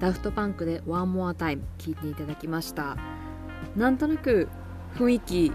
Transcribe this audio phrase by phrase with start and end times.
[0.00, 2.96] ダフトパンクで One More Time 聴いていただきました。
[3.76, 4.48] なんとなく
[4.96, 5.52] 雰囲気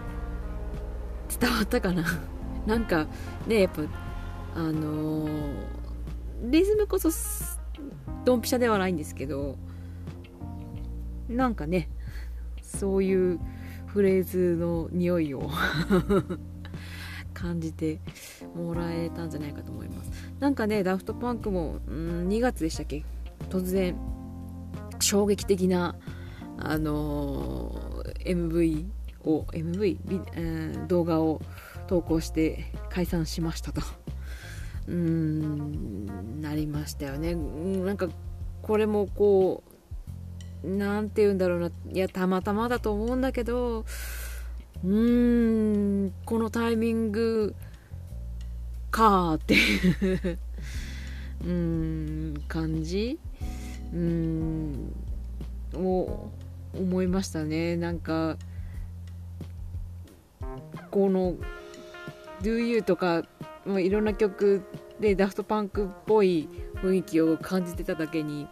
[1.40, 2.04] 伝わったかな？
[2.66, 3.08] なんか
[3.48, 3.82] ねやっぱ
[4.56, 5.30] あのー、
[6.44, 7.10] リズムこそ
[8.24, 9.58] ドンピシャではないんですけど
[11.28, 11.90] なんかね
[12.62, 13.40] そういう
[13.88, 15.50] フレーズの匂いを
[17.34, 18.00] 感じて
[18.56, 20.12] もらえたんじゃないかと思います。
[20.40, 23.04] なんかねダフトパンクもん2月でしたっけ？
[23.50, 23.96] 突然
[25.00, 25.96] 衝撃的な
[26.58, 28.86] あのー、MV
[29.26, 29.98] を MV、
[30.34, 31.42] えー、動画を
[31.88, 33.82] 投稿して解散しましたと。
[34.88, 37.34] うんなりましたよね。
[37.36, 38.08] なんか
[38.62, 39.64] これもこ
[40.64, 41.72] う何て言うんだろうな。
[41.92, 43.86] いやたまたまだと思うんだけど
[44.84, 47.56] うーんこのタイミング
[48.92, 50.40] かーっていう
[51.44, 51.52] うー
[52.38, 53.20] ん感じ？
[53.94, 54.94] うん。
[55.76, 56.30] を
[56.74, 57.78] 思いましたね。
[57.78, 58.38] なんか
[60.92, 61.36] この
[62.42, 63.24] 「Do You」とか
[63.66, 64.62] いろんな曲
[65.00, 68.48] でダフトパンクっぽい雰囲気を感じてただけに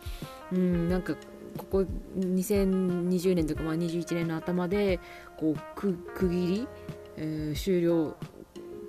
[0.51, 1.15] うんなんか
[1.57, 1.85] ここ
[2.17, 4.99] 2020年とかまあ21年の頭で
[5.37, 6.67] こう区切り、
[7.17, 8.15] えー、終了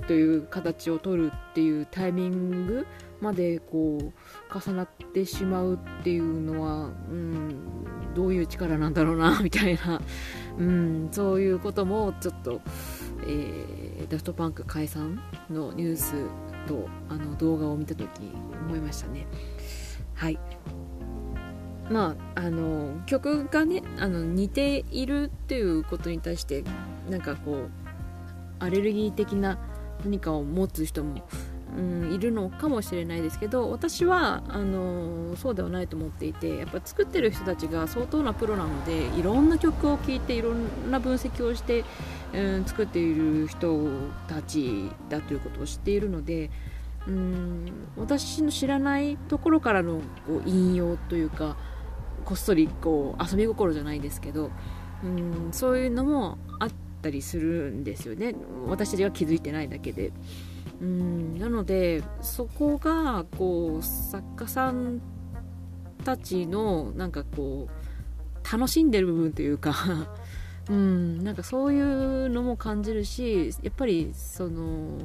[0.07, 2.87] という形を取るっていうタイミング
[3.25, 10.01] までこう重なってしまうっていうのは、うん、どういう力なんだろうなみたいな、
[10.59, 12.61] うん、そういうこともちょっと、
[13.27, 16.13] えー、ダフトパンク解散のニュース
[16.67, 18.09] とあの動画を見た時
[18.67, 19.27] 思いましたね。
[20.15, 20.39] はい
[21.91, 26.65] まあ、あの曲がねあの似ているっていうことに対して
[27.11, 27.71] なんかこう
[28.59, 29.59] アレルギー的な
[30.03, 31.27] 何かを持つ人も
[31.77, 41.85] うん、いるのかもしれないですけど私はあのそうではないと思っていてやっぱ作ってる人たちが相当なプロなのでいろんな曲を聴いていろんな分析をして、
[42.33, 43.89] うん、作っている人
[44.29, 46.51] たちだということを知っているので
[47.09, 51.57] うん私の知らないところからのこう引用というか
[52.25, 54.51] こっそりこう遊び心じゃないですけど
[55.03, 56.71] うんそういうのもあっ
[57.03, 58.35] たりするんですよね
[58.69, 60.13] 私たちが気づいてないだけで。
[60.81, 61.39] うん。
[61.39, 65.01] なのでそこがこう作家さん
[66.05, 69.75] たちのなんかこう楽しんでる部分というか
[70.69, 71.25] うん。
[71.25, 74.99] なんかそういうのも感じるしやっぱりその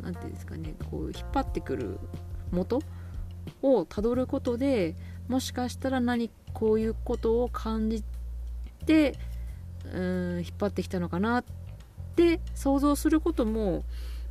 [0.00, 1.98] 何て言うんですかねこう引っ張ってくる
[2.50, 2.80] 元
[3.62, 4.94] をたどることで
[5.28, 8.02] もしかしたら何こういうことを感じ
[8.86, 9.14] て
[9.92, 11.44] うん引っ張ってきたのかなっ
[12.16, 13.84] て想像することも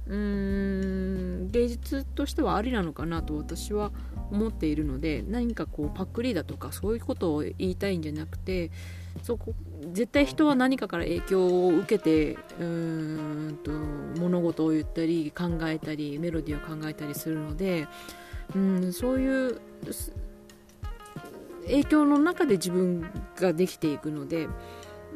[0.07, 3.91] うーん芸術としてはありなのかなと私は
[4.31, 8.72] 思っているので何かこうパクリだとかそういうことを言いたいんじゃなくて
[9.23, 9.53] そこ
[9.94, 13.72] 絶対人は何かから影響を受けてうーんと
[14.19, 17.88] 物事を言ったり考えたりメロディーを考えたりするので
[18.56, 19.62] うんそういう
[21.66, 24.47] 影響の中で自分ができていくので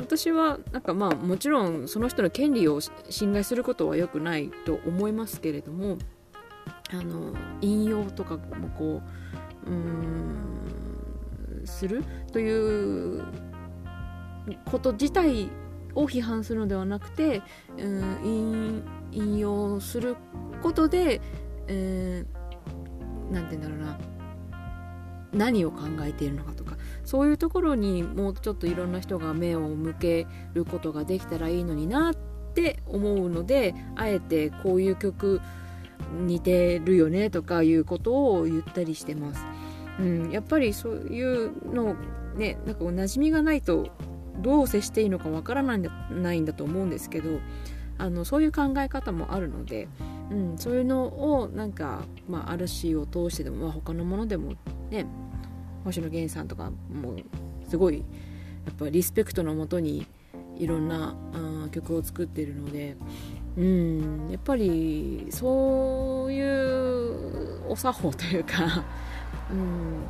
[0.02, 2.80] 私はなんかまあもちろんその人の権利を
[3.10, 5.98] 侵害することは良くないと思いますけれども
[6.92, 9.02] あの引用とかもこ
[9.66, 13.24] ううんするという
[14.66, 15.50] こと自体
[15.94, 17.42] を批判するのではなくて、
[17.78, 20.16] うん、引用する
[20.62, 21.22] ことで、
[21.68, 24.21] えー、て言うんだろうな。
[25.34, 32.16] 何を考えているのかとかそういうところにもうちょっといろんな人が目を向けることができたらいいのになっ
[32.54, 35.42] て思うのであえてこういう曲
[36.26, 39.46] 似てるよねとかいうことを言ったりしてます。
[40.00, 41.96] うん、やっぱりそういうの
[42.36, 43.90] ねなんか馴染みがないと
[44.40, 47.40] どう接していいのかわからないんだないんだと思うんですけど
[48.02, 49.88] あのそういう考え方もあるので、
[50.32, 51.06] うん、そういうの
[51.36, 54.54] をなんか、まあ、嵐を通してでも、まあ、他のものでも
[54.90, 55.06] ね
[55.84, 57.16] 星野源さんとかも
[57.70, 58.00] すごい
[58.66, 60.08] やっぱリスペクトのもとに
[60.58, 62.98] いろんなあ曲を作ってるので
[63.56, 68.84] うんやっぱりそういうお作法というか、
[69.52, 70.04] うん、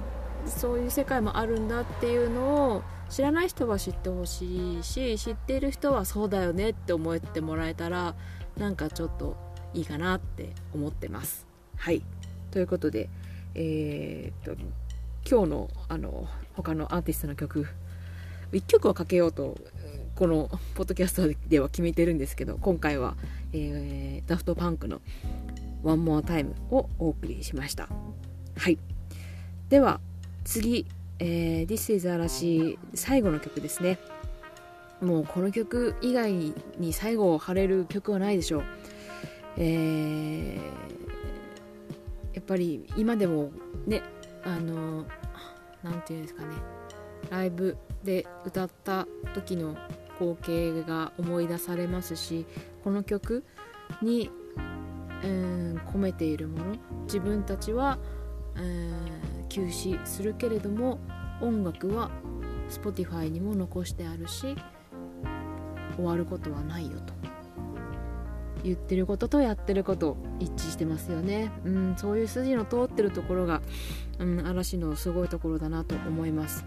[0.47, 8.15] そういう世界もあるんだっていうのを知らない人は知ってほしいし知っている人はそうだよねって思ってもらえたら
[8.57, 9.35] なんかちょっと
[9.73, 11.45] いいかなって思ってます。
[11.77, 12.03] はい。
[12.51, 13.09] ということで、
[13.55, 14.61] えー、っと
[15.29, 17.67] 今日のあの他のアーティストの曲
[18.51, 19.57] 1曲はかけようと
[20.15, 23.15] このポッドキャストでは決めてるんですけど今回は、
[23.53, 25.01] えー、ダフトパンクの
[25.83, 27.87] 「One More Time」をお送りしました。
[28.57, 28.77] はい。
[29.69, 30.01] では
[30.43, 30.85] 次、
[31.19, 33.99] えー、This is 嵐最後の曲ですね。
[35.01, 38.63] もうこの曲以外に最後を貼れる曲はないでしょう、
[39.57, 40.57] えー、
[42.35, 43.51] やっぱり今でも
[43.87, 44.03] ね
[44.43, 45.07] あの
[45.81, 46.49] 何て言うんですかね。
[47.29, 49.75] ライブで歌った時の
[50.19, 52.45] 光景が思い出されますし
[52.83, 53.43] この曲
[54.01, 54.29] に、
[55.23, 57.99] うん込めているもの自分たちは、
[59.49, 60.99] 休止するけれども
[61.41, 62.11] 音楽は
[62.69, 64.55] Spotify にも残してあるし
[65.95, 67.13] 終わることはないよと。
[68.63, 73.61] 言ってることとやってること一致してますよね、うん、そういう筋の通ってるところが、
[74.19, 76.63] うん、嵐のすごいところだなと思います。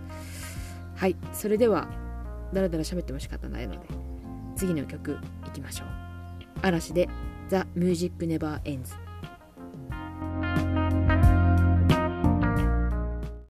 [0.97, 1.89] はいそれでは
[2.53, 3.81] だらだら喋っても仕方ないので
[4.57, 5.89] 次の曲いきましょう。
[6.63, 7.09] 嵐で
[7.51, 9.04] The Music Never Ends